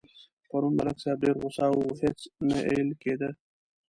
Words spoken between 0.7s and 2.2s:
ملک صاحب ډېر غوسه و هېڅ